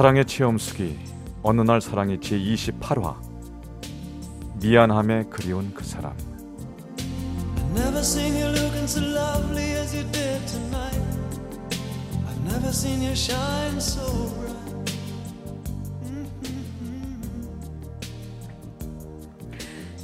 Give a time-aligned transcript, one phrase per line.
[0.00, 0.98] 사랑의 체험수기
[1.42, 3.16] 어느 날 사랑이 제28화
[4.54, 6.16] 미안함에 그리운 그 사람
[7.76, 10.98] Never seen you looking so lovely as you did tonight.
[12.26, 14.56] I've never seen you shine so bright.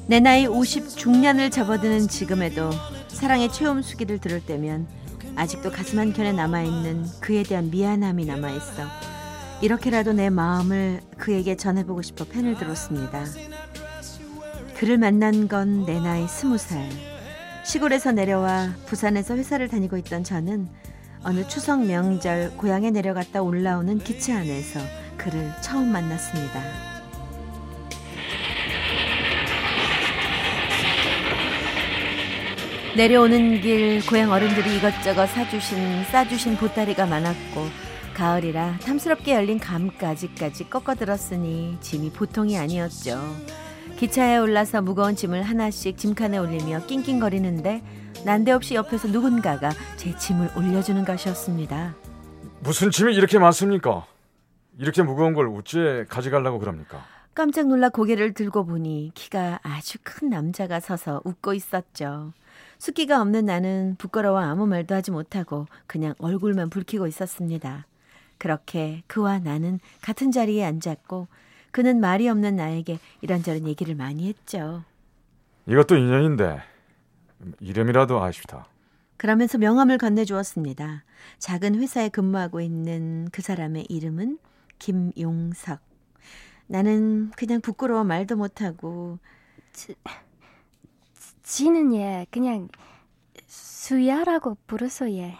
[0.08, 2.69] 내 나이 50 중년을 접어드는 지금에도
[3.08, 4.89] 사랑의 체험 수기를 들을 때면
[5.36, 9.16] 아직도 가슴 한켠에 남아있는 그에 대한 미안함이 남아있어
[9.62, 13.24] 이렇게라도 내 마음을 그에게 전해보고 싶어 펜을 들었습니다.
[14.76, 16.88] 그를 만난 건 내 나이 스무 살.
[17.64, 20.68] 시골에서 내려와 부산에서 회사를 다니고 있던 저는
[21.24, 24.80] 어느 추석 명절 고향에 내려갔다 올라오는 기차 안에서
[25.16, 26.60] 그를 처음 만났습니다.
[32.96, 37.86] 내려오는 길 고향 어른들이 이것저것 사주신 싸주신 보따리가 많았고
[38.17, 43.20] 가을이라 탐스럽게 열린 감까지까지 꺾어들었으니 짐이 보통이 아니었죠.
[43.98, 47.83] 기차에 올라서 무거운 짐을 하나씩 짐칸에 올리며 낑낑거리는데
[48.25, 51.95] 난데없이 옆에서 누군가가 제 짐을 올려주는 것이었습니다.
[52.61, 54.06] 무슨 짐이 이렇게 많습니까?
[54.78, 57.05] 이렇게 무거운 걸 우찌에 가져가려고 그럽니까?
[57.34, 62.33] 깜짝 놀라 고개를 들고 보니 키가 아주 큰 남자가 서서 웃고 있었죠.
[62.78, 67.85] 숫기가 없는 나는 부끄러워 아무 말도 하지 못하고 그냥 얼굴만 붉히고 있었습니다.
[68.39, 71.29] 그렇게 그와 나는 같은 자리에 앉았고
[71.70, 74.85] 그는 말이 없는 나에게 이런저런 얘기를 많이 했죠.
[75.67, 76.61] 이것도 인연인데
[77.61, 78.67] 이름이라도 아십시다.
[79.17, 81.05] 그러면서 명함을 건네주었습니다.
[81.39, 84.39] 작은 회사에 근무하고 있는 그 사람의 이름은
[84.79, 85.80] 김용석.
[86.67, 89.19] 나는 그냥 부끄러워 말도 못하고
[91.42, 92.69] 지는 얘 그냥
[93.46, 95.36] 수야라고 부르소 얘.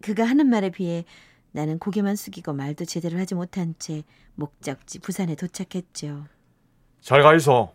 [0.00, 1.04] 그가 하는 말에 비해
[1.52, 4.02] 나는 고개만 숙이고 말도 제대로 하지 못한 채
[4.34, 6.24] 목적지 부산에 도착했죠.
[7.00, 7.74] 잘 가이소.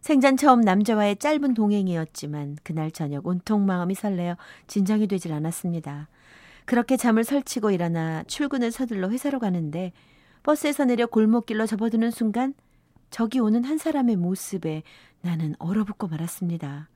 [0.00, 6.08] 생전 처음 남자와의 짧은 동행이었지만 그날 저녁 온통 마음이 설레어 진정이 되질 않았습니다.
[6.66, 9.92] 그렇게 잠을 설치고 일어나 출근을 서둘러 회사로 가는데
[10.42, 12.54] 버스에서 내려 골목길로 접어드는 순간
[13.10, 14.82] 저기 오는 한 사람의 모습에
[15.22, 16.88] 나는 얼어붙고 말았습니다.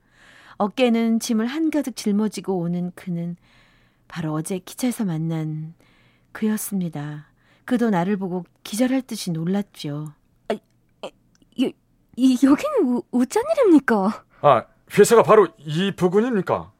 [0.57, 3.37] 어깨는 짐을 한가득 짊어지고 오는 그는
[4.07, 5.73] 바로 어제 기차에서 만난
[6.39, 7.25] 그였습니다.
[7.65, 10.13] 그도 나를 보고 기절할 듯이 놀랐죠.
[11.61, 11.69] 여,
[12.15, 14.23] 이, 여기는 우, 우짠 일입니까?
[14.39, 14.63] 아,
[14.97, 16.71] 회사가 바로 이 부근입니까?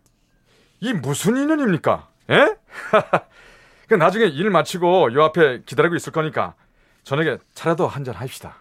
[0.80, 2.10] 이 무슨 인연입니까?
[2.30, 2.56] 에?
[3.90, 6.56] 그 나중에 일 마치고 요 앞에 기다리고 있을 거니까
[7.04, 8.56] 저녁에 차라도 한잔 합시다.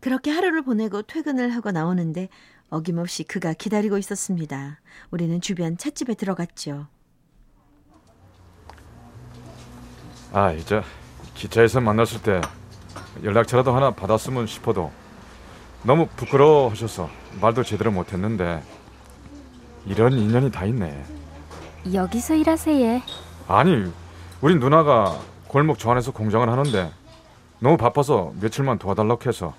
[0.00, 2.28] 그렇게 하루를 보내고 퇴근을 하고 나오는데
[2.68, 4.80] 어김없이 그가 기다리고 있었습니다.
[5.10, 6.88] 우리는 주변 찻집에 들어갔죠.
[10.32, 10.82] 아, 이제
[11.34, 12.40] 기차에서 만났을 때
[13.22, 14.90] 연락처라도 하나 받았으면 싶어도
[15.82, 17.10] 너무 부끄러워하셔서
[17.40, 18.62] 말도 제대로 못했는데
[19.84, 21.04] 이런 인연이 다 있네.
[21.92, 23.02] 여기서 일하세요.
[23.48, 23.92] 아니,
[24.40, 26.90] 우리 누나가 골목 저 안에서 공장을 하는데
[27.58, 29.54] 너무 바빠서 며칠만 도와달라고 해서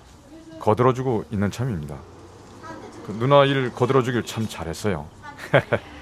[0.58, 1.96] 거들어주고 있는 참입니다.
[3.06, 5.06] 그 누나 일 거들어주길 참 잘했어요.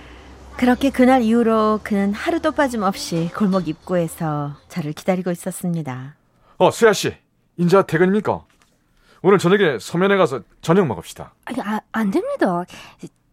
[0.57, 6.15] 그렇게 그날 이후로 그는 하루도 빠짐없이 골목 입구에서 저를 기다리고 있었습니다.
[6.59, 7.15] 어, 수야 씨,
[7.57, 8.45] 인자 퇴근입니까?
[9.23, 11.35] 오늘 저녁에 서면에 가서 저녁 먹읍시다.
[11.47, 12.65] 아, 아, 안 됩니다.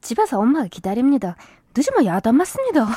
[0.01, 1.35] 집에서 엄마가 기다립니다.
[1.75, 2.87] 늦으면 야단 맞습니다.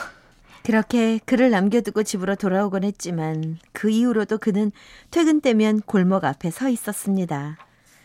[0.64, 4.70] 그렇게 그를 남겨두고 집으로 돌아오곤 했지만 그 이후로도 그는
[5.10, 7.56] 퇴근 때면 골목 앞에 서 있었습니다.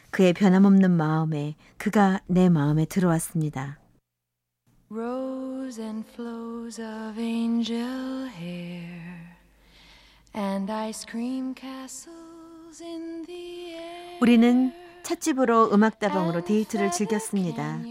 [0.09, 3.77] 그의 변함없는 마음에 그가 내 마음에 들어왔습니다.
[4.89, 9.35] Rows and flows of angel hair
[10.33, 14.17] and ice cream castles in the air.
[14.21, 14.71] 우리는
[15.03, 17.81] 찻집으로 음악다방으로 데이트를 즐겼습니다.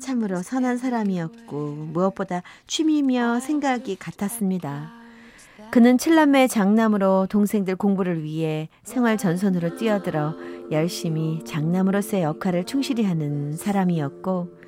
[0.00, 4.90] 참으로 선한 사람이었고 무엇보다 취미며 생각이 같았습니다.
[5.70, 10.34] 그는 칠남매 장남으로 동생들 공부를 위해 생활 전선으로 뛰어들어
[10.72, 14.61] 열심히 장남으로서의 역할을 충실히 하는 사람이었고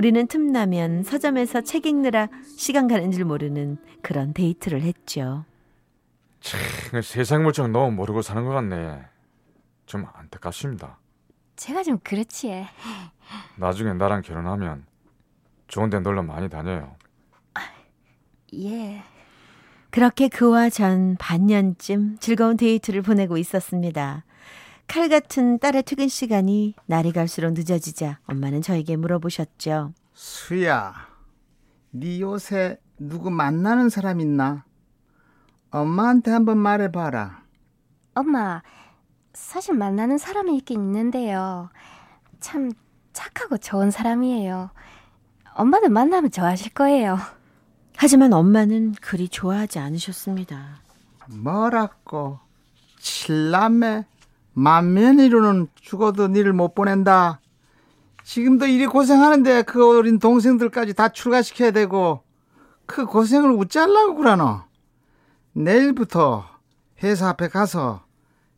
[0.00, 5.44] 우리는 틈나면 서점에서 책 읽느라 시간 가는 줄 모르는 그런 데이트를 했죠.
[6.40, 6.58] 참,
[7.02, 9.04] 세상 물정 너무 모르고 사는 것 같네.
[9.84, 10.96] 좀 안타깝습니다.
[11.56, 12.66] 제가 좀 그렇지.
[13.56, 14.86] 나중에 나랑 결혼하면
[15.68, 16.96] 좋은 데 놀러 많이 다녀요.
[18.54, 19.02] 예.
[19.90, 24.24] 그렇게 그와 전 반년쯤 즐거운 데이트를 보내고 있었습니다.
[24.90, 29.94] 칼 같은 딸의 퇴근 시간이 날이 갈수록 늦어지자 엄마는 저에게 물어보셨죠.
[30.14, 30.92] 수야,
[31.92, 34.64] 네 요새 누구 만나는 사람 있나?
[35.70, 37.40] 엄마한테 한번 말해봐라.
[38.16, 38.62] 엄마,
[39.32, 41.70] 사실 만나는 사람이 있긴 있는데요.
[42.40, 42.72] 참
[43.12, 44.70] 착하고 좋은 사람이에요.
[45.54, 47.16] 엄마도 만나면 좋아하실 거예요.
[47.94, 50.80] 하지만 엄마는 그리 좋아하지 않으셨습니다.
[51.28, 52.40] 뭐라고?
[52.98, 54.04] 칠남매
[54.60, 57.40] 만면이로는 죽어도 니를 못 보낸다.
[58.24, 62.22] 지금도 이리 고생하는데 그 어린 동생들까지 다 출가시켜야 되고
[62.84, 64.60] 그 고생을 어찌하려고 그러노?
[65.52, 66.44] 내일부터
[67.02, 68.04] 회사 앞에 가서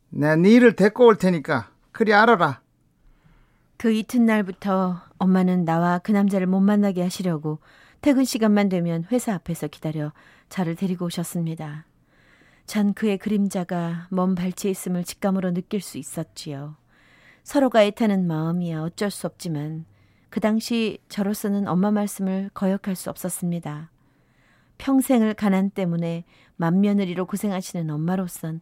[0.09, 2.59] 내 니를 데리고 올 테니까 그리 알아라.
[3.77, 7.59] 그 이튿날부터 엄마는 나와 그 남자를 못 만나게 하시려고
[8.01, 10.11] 퇴근 시간만 되면 회사 앞에서 기다려
[10.49, 11.85] 저를 데리고 오셨습니다.
[12.65, 16.75] 전 그의 그림자가 먼 발치에 있음을 직감으로 느낄 수 있었지요.
[17.43, 19.85] 서로가 애타는 마음이야 어쩔 수 없지만
[20.29, 23.91] 그 당시 저로서는 엄마 말씀을 거역할 수 없었습니다.
[24.77, 26.23] 평생을 가난 때문에
[26.55, 28.61] 맏며느리로 고생하시는 엄마로선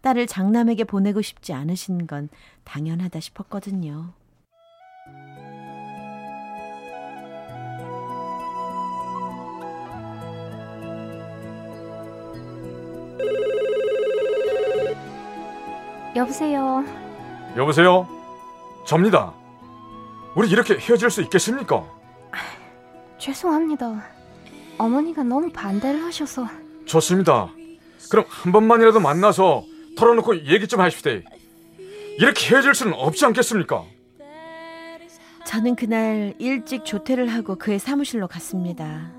[0.00, 2.28] 딸을 장남에게 보내고 싶지 않으신 건
[2.64, 4.14] 당연하다 싶었거든요.
[16.14, 16.84] 여보세요.
[17.56, 18.06] 여보세요?
[18.86, 19.32] 접니다.
[20.36, 21.84] 우리 이렇게 헤어질 수 있겠습니까?
[23.18, 24.04] 죄송합니다.
[24.78, 26.46] 어머니가 너무 반대를 하셔서
[26.86, 27.48] 좋습니다.
[28.10, 29.64] 그럼 한 번만이라도 만나서
[29.96, 31.20] 털어놓고 얘기 좀 하십시오.
[32.18, 33.84] 이렇게 헤어질 수는 없지 않겠습니까?
[35.46, 39.10] 저는 그날 일찍 조퇴를 하고 그의 사무실로 갔습니다.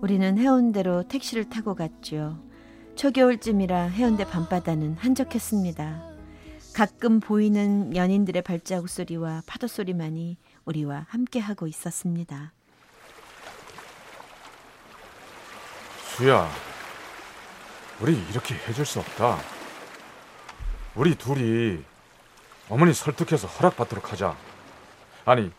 [0.00, 2.38] 우리는 해운대로 택시를 타고 갔죠.
[2.96, 6.11] 초겨울쯤이라 해운대 밤바다는 한적했습니다.
[6.74, 12.52] 가끔 보이는 연인들의 발자국 소리와 파도 소리만이 우리와 함께하고 있었습니다.
[16.16, 16.48] 수야,
[18.00, 19.38] 우리 이렇게 해줄 수 없다.
[20.94, 21.82] 우리 둘이
[22.68, 24.36] 어머니 설득해서 허락받도록 하자.
[25.24, 25.50] 아니,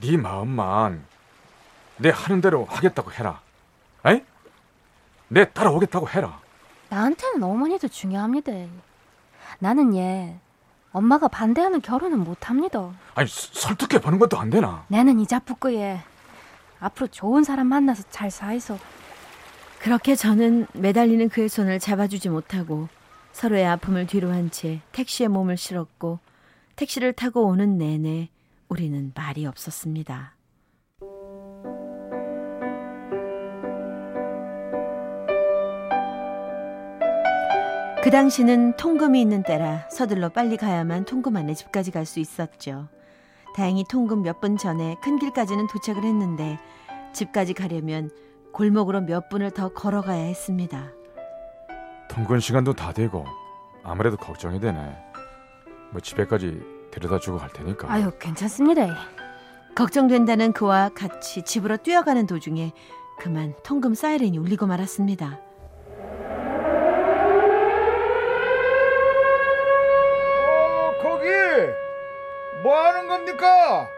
[0.00, 1.04] 네 마음만
[1.96, 3.40] 내 하는 대로 하겠다고 해라.
[4.02, 4.24] 아이?
[5.28, 6.40] 내 따라오겠다고 해라.
[6.88, 8.52] 나한테는 어머니도 중요합니다.
[9.58, 10.36] 나는 얘
[10.92, 12.90] 엄마가 반대하는 결혼은 못합니다.
[13.14, 14.84] 아니, 서- 설득해 보는 것도 안 되나?
[14.88, 16.00] 나는 이자 붙고 얘
[16.80, 18.78] 앞으로 좋은 사람 만나서 잘 사이소.
[19.80, 22.88] 그렇게 저는 매달리는 그의 손을 잡아주지 못하고
[23.32, 26.18] 서로의 아픔을 뒤로 한 채 택시에 몸을 실었고
[26.76, 28.28] 택시를 타고 오는 내내
[28.68, 30.32] 우리는 말이 없었습니다.
[38.02, 42.88] 그 당시는 통금이 있는 때라 서둘러 빨리 가야만 통금 안에 집까지 갈 수 있었죠.
[43.54, 46.58] 다행히 통금 몇 분 전에 큰 길까지는 도착을 했는데
[47.12, 48.10] 집까지 가려면
[48.52, 50.92] 골목으로 몇 분을 더 걸어가야 했습니다.
[52.08, 53.26] 통근 시간도 다 되고
[53.82, 54.96] 아무래도 걱정이 되네.
[55.90, 57.90] 뭐 집에까지 데려다 주고 갈 테니까.
[57.92, 58.96] 아유 괜찮습니다.
[59.74, 62.72] 걱정된다는 그와 같이 집으로 뛰어가는 도중에
[63.18, 65.38] 그만 통금 사이렌이 울리고 말았습니다.
[72.70, 73.88] 뭐 하는 겁니까?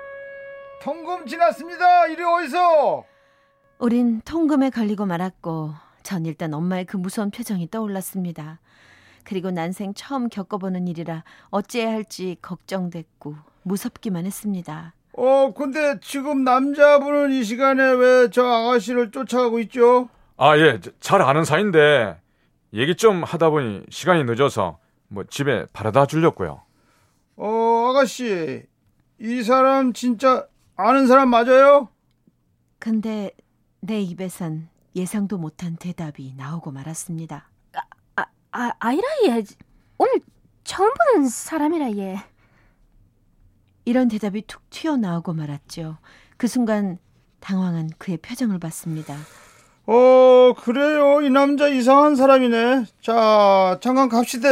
[0.80, 2.06] 통금 지났습니다.
[2.06, 3.04] 이리 어디서?
[3.78, 8.60] 우린 통금에 걸리고 말았고 전 일단 엄마의 그 무서운 표정이 떠올랐습니다.
[9.24, 14.94] 그리고 난생 처음 겪어보는 일이라 어찌해야 할지 걱정됐고 무섭기만 했습니다.
[15.18, 20.08] 어, 근데 지금 남자분은 이 시간에 왜 저 아가씨를 쫓아가고 있죠?
[20.38, 22.18] 아, 예, 저- 잘 아는 사이인데
[22.72, 26.62] 얘기 좀 하다 보니 시간이 늦어서 뭐 집에 바라다 주려고요.
[27.36, 28.62] 어, 아가씨,
[29.18, 30.46] 이 사람 진짜
[30.76, 31.88] 아는 사람 맞아요?
[32.78, 33.30] 근데
[33.80, 37.48] 내 입에선 예상도 못한 대답이 나오고 말았습니다.
[38.16, 39.42] 아, 아 아이라 얘
[39.98, 40.20] 오늘
[40.64, 42.16] 처음 보는 사람이라 얘.
[43.84, 45.98] 이런 대답이 툭 튀어나오고 말았죠.
[46.36, 46.98] 그 순간
[47.40, 49.16] 당황한 그의 표정을 봤습니다.
[49.86, 51.20] 어, 그래요.
[51.22, 52.84] 이 남자 이상한 사람이네.
[53.00, 54.48] 자, 잠깐 갑시다.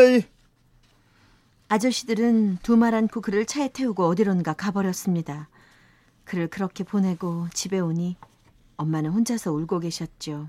[1.71, 1.75] 이.
[1.75, 5.49] 아저씨들은 두말 않고 그를 차에 태우고 어디론가 가버렸습니다.
[6.25, 8.17] 그를 그렇게 보내고 집에 오니
[8.77, 10.49] 엄마는 혼자서 울고 계셨죠.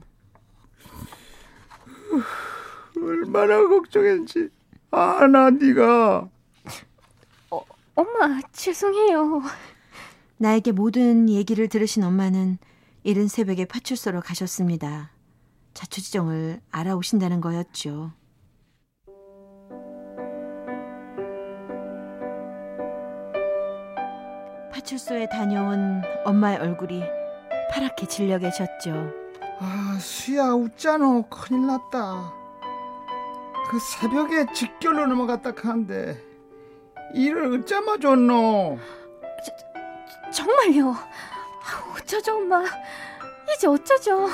[2.97, 4.49] 얼마나 걱정했지.
[4.91, 6.27] 아, 나 네가
[7.93, 9.43] 엄마, 죄송해요.
[10.37, 12.57] 나에게 모든 얘기를 들으신 엄마는
[13.03, 15.11] 이른 새벽에 파출소로 가셨습니다.
[15.73, 18.11] 자초지종을 알아오신다는 거였죠.
[24.81, 27.03] 파출소에 다녀온 엄마의 얼굴이
[27.71, 29.11] 파랗게 질려 계셨죠.
[29.59, 31.23] 아, 수야 웃잖아.
[31.29, 32.33] 큰일 났다.
[33.69, 36.19] 그 새벽에 직결로 넘어갔다 하는데
[37.13, 38.79] 일을 어쩌마 줬노?
[40.31, 40.91] 정말요.
[40.91, 42.63] 아, 어쩌죠, 엄마.
[43.55, 44.27] 이제 어쩌죠.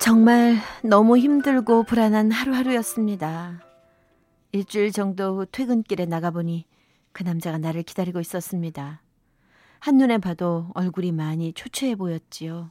[0.00, 3.60] 정말 너무 힘들고 불안한 하루하루였습니다.
[4.52, 6.66] 일주일 정도 후 퇴근길에 나가보니
[7.12, 9.00] 그 남자가 나를 기다리고 있었습니다.
[9.80, 12.70] 한눈에 봐도 얼굴이 많이 초췌해 보였지요.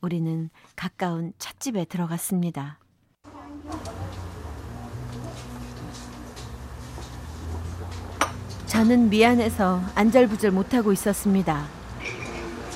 [0.00, 2.78] 우리는 가까운 찻집에 들어갔습니다.
[8.66, 11.64] 저는 미안해서 안절부절 못하고 있었습니다.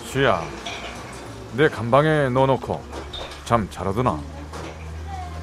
[0.05, 0.43] 수야,
[1.57, 2.83] 내 간방에 넣어놓고
[3.45, 4.21] 잠 잘하더나.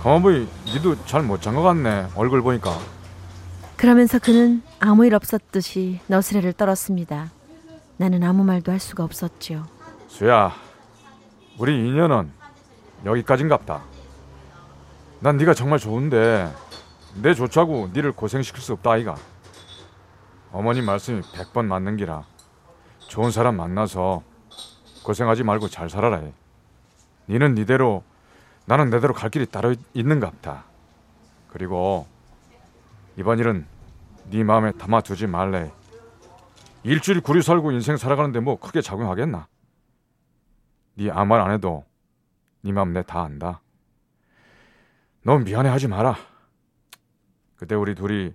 [0.03, 2.07] 가만보이 니도 잘 못 잔 것 같네.
[2.15, 2.77] 얼굴 보니까.
[3.77, 7.31] 그러면서 그는 아무 일 없었듯이 너스레를 떨었습니다.
[8.01, 9.63] 나는 아무 말도 할 수가 없었죠.
[10.07, 10.51] 수야,
[11.59, 12.31] 우리 인연은
[13.05, 13.79] 여기까진갑다.
[15.19, 16.51] 난 네가 정말 좋은데
[17.21, 19.15] 내 좋자고 니를 고생시킬 수 없다 아이가.
[20.51, 22.23] 어머님 말씀이 백 번 맞는 기라.
[23.07, 24.23] 좋은 사람 만나서
[25.03, 26.17] 고생하지 말고 잘 살아라.
[26.17, 26.33] 해.
[27.29, 28.01] 니는 니대로
[28.65, 30.63] 나는 내대로 갈 길이 따로 있는갑다.
[31.49, 32.07] 그리고
[33.15, 33.67] 이번 일은
[34.31, 35.71] 네 마음에 담아두지 말래.
[36.83, 39.47] 일주일 구리 살고 인생 살아가는데 뭐 크게 작용하겠나?
[40.95, 41.85] 네 아무 말 안 해도
[42.61, 43.61] 네 마음 내 다 안다.
[45.23, 46.15] 넌 미안해하지 마라.
[47.55, 48.33] 그때 우리 둘이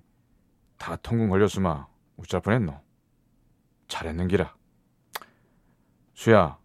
[0.79, 1.87] 다 통금 걸렸으마
[2.19, 2.81] 어쩔 뻔했노.
[3.89, 4.55] 잘했는 기라.
[6.15, 6.59] 수야,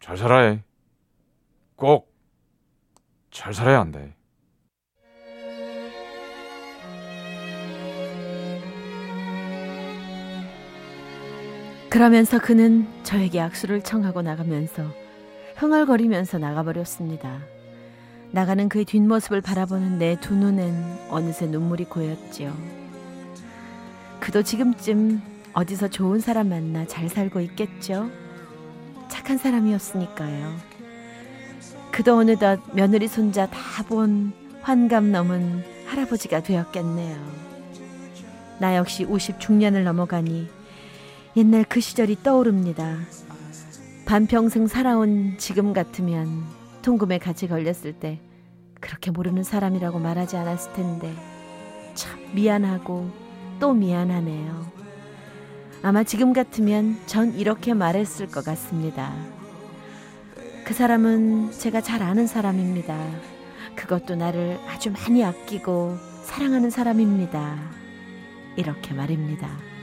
[0.00, 0.58] 잘 살아야.
[1.76, 4.00] 꼭잘 살아야 한다.
[11.94, 14.82] 그러면서 그는 저에게 악수를 청하고 나가면서
[15.54, 17.38] 흥얼거리면서 나가버렸습니다.
[18.32, 20.74] 나가는 그의 뒷모습을 바라보는 내 두 눈엔
[21.08, 22.52] 어느새 눈물이 고였지요.
[24.18, 25.22] 그도 지금쯤
[25.52, 28.10] 어디서 좋은 사람 만나 잘 살고 있겠죠?
[29.08, 30.52] 착한 사람이었으니까요.
[31.92, 34.32] 그도 어느덧 며느리 손자 다 본
[34.62, 37.16] 환감 넘은 할아버지가 되었겠네요.
[38.58, 40.63] 나 역시 50 중년을 넘어가니
[41.36, 42.96] 옛날 그 시절이 떠오릅니다.
[44.06, 46.44] 반평생 살아온 지금 같으면
[46.82, 48.20] 통금에 같이 걸렸을 때
[48.80, 51.12] 그렇게 모르는 사람이라고 말하지 않았을 텐데
[51.94, 53.10] 참 미안하고
[53.58, 54.70] 또 미안하네요.
[55.82, 59.12] 아마 지금 같으면 전 이렇게 말했을 것 같습니다.
[60.64, 62.96] 그 사람은 제가 잘 아는 사람입니다.
[63.74, 67.58] 그것도 나를 아주 많이 아끼고 사랑하는 사람입니다.
[68.54, 69.73] 이렇게 말입니다.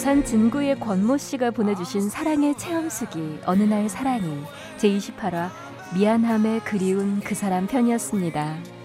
[0.00, 4.42] 부산 진구의 권모 씨가 보내주신 사랑의 체험수기 어느 날 사랑이
[4.78, 5.50] 제28화
[5.94, 8.79] 미안함에 그리운 그 사람 편이었습니다.